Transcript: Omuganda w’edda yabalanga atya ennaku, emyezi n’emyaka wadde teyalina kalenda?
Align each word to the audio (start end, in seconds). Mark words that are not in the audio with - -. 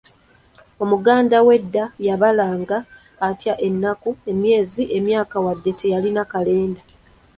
Omuganda 0.83 1.37
w’edda 1.47 1.83
yabalanga 2.07 2.77
atya 3.27 3.53
ennaku, 3.67 4.09
emyezi 4.31 4.81
n’emyaka 4.87 5.37
wadde 5.45 5.71
teyalina 5.79 6.23
kalenda? 6.31 6.81